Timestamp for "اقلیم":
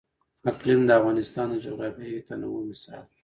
0.49-0.81